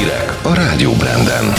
[0.00, 1.52] Hírek a Rádió Branden.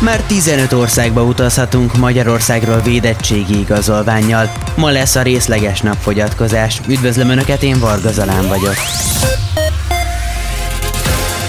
[0.00, 4.50] Már 15 országba utazhatunk Magyarországról védettségi igazolványjal.
[4.76, 6.80] Ma lesz a részleges napfogyatkozás.
[6.88, 8.74] Üdvözlöm Önöket, én Varga Zalán vagyok.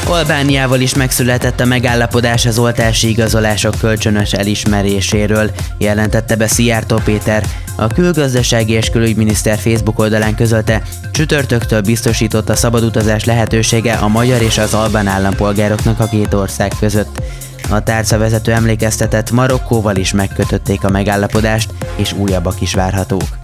[0.06, 7.44] Albániával is megszületett a megállapodás az oltási igazolások kölcsönös elismeréséről, jelentette be Szijjártó Péter.
[7.80, 10.82] A külgazdasági és külügyminiszter Facebook oldalán közölte,
[11.12, 16.72] csütörtöktől biztosított a szabad utazás lehetősége a magyar és az albán állampolgároknak a két ország
[16.80, 17.22] között.
[17.70, 23.38] A tárcavezető emlékeztetett, Marokkóval is megkötötték a megállapodást, és újabbak is várhatók.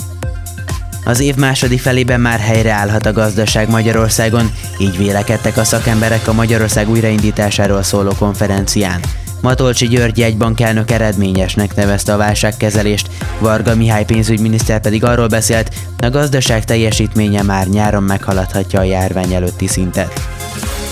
[1.05, 6.90] Az év második felében már helyreállhat a gazdaság Magyarországon, így vélekedtek a szakemberek a Magyarország
[6.90, 9.00] újraindításáról szóló konferencián.
[9.44, 16.10] Matolcsi György egy bankelnök eredményesnek nevezte a válságkezelést, Varga Mihály pénzügyminiszter pedig arról beszélt, a
[16.10, 20.22] gazdaság teljesítménye már nyáron meghaladhatja a járvány előtti szintet.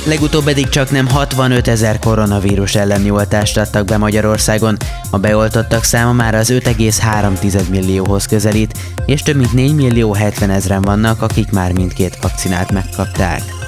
[0.06, 4.78] Legutóbb eddig csak nem 65 ezer koronavírus elleni oltást adtak be Magyarországon,
[5.10, 10.82] a beoltottak száma már az 5,3 millióhoz közelít, és több mint 4 millió 70 ezeren
[10.82, 13.61] vannak, akik már mindkét vakcinát megkapták.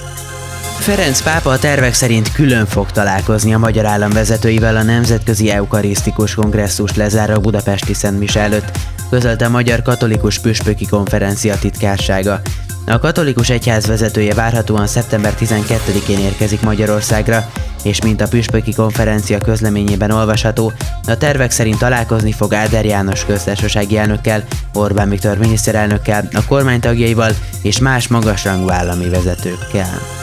[0.79, 6.35] Ferenc pápa a tervek szerint külön fog találkozni a magyar állam vezetőivel a Nemzetközi Eukarisztikus
[6.35, 8.77] Kongresszus lezáró Budapesti Szent előtt,
[9.09, 12.41] közölte a Magyar Katolikus Püspöki Konferencia titkársága.
[12.85, 17.51] A katolikus egyház vezetője várhatóan szeptember 12-én érkezik Magyarországra,
[17.83, 20.73] és mint a püspöki konferencia közleményében olvasható,
[21.07, 27.31] a tervek szerint találkozni fog Áder János köztársasági elnökkel, Orbán Viktor miniszterelnökkel, a kormány tagjaival
[27.61, 30.22] és más magasrangú állami vezetőkkel.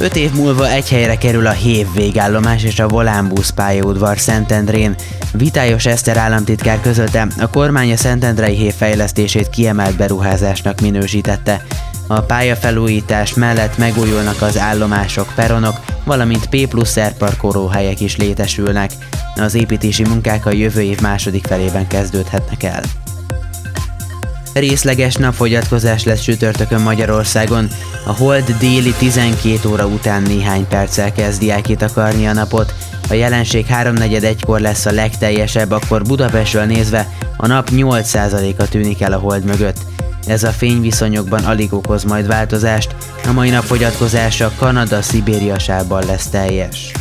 [0.00, 4.94] Öt év múlva egy helyre kerül a Hév végállomás és a Volánbusz pályaudvar Szentendrén.
[5.32, 11.64] Vitályos Eszter államtitkár közölte, a kormány a Szentendrei Hév fejlesztését kiemelt beruházásnak minősítette.
[12.06, 16.98] A pályafelújítás mellett megújulnak az állomások, peronok, valamint P plusz
[17.72, 18.90] helyek is létesülnek.
[19.36, 22.82] Az építési munkák a jövő év második felében kezdődhetnek el.
[24.58, 27.68] Részleges napfogyatkozás lesz csütörtökön Magyarországon.
[28.06, 31.62] A hold déli 12 óra után néhány perccel kezdi el
[32.26, 32.74] a napot.
[33.08, 39.18] A jelenség 3.41-kor lesz a legteljesebb, akkor Budapestről nézve a nap 8%-a tűnik el a
[39.18, 39.78] hold mögött.
[40.26, 42.94] Ez a fényviszonyokban alig okoz majd változást,
[43.28, 45.58] a mai nap fogyatkozása Kanada-Szibéria
[46.06, 46.92] lesz teljes.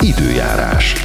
[0.00, 1.03] Időjárás.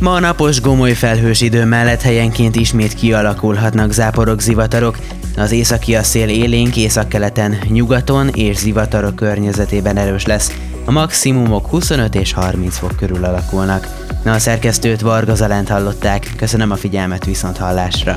[0.00, 4.98] Ma a napos gomoly felhős idő mellett helyenként ismét kialakulhatnak záporok, zivatarok,
[5.36, 10.52] az északi a szél élénk északkeleten, nyugaton és zivatarok környezetében erős lesz.
[10.84, 13.88] A maximumok 25 és 30 fok körül alakulnak.
[14.24, 18.16] Na a szerkesztőt Varga Zalent hallották, köszönöm a figyelmet viszont hallásra.